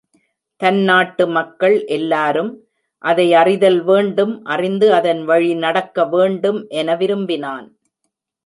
தன் 0.61 0.79
நாட்டு 0.83 1.27
மக்கள் 1.27 1.85
எல்லாரும் 1.87 2.49
அதை 3.03 3.33
அறிதல் 3.33 3.79
வேண்டும் 3.83 4.33
அறிந்து 4.45 4.93
அதன் 4.93 5.21
வழி 5.25 5.53
நடக்க 5.55 6.05
வேண்டும் 6.05 6.59
என 6.67 6.95
விரும்பினான். 6.95 7.67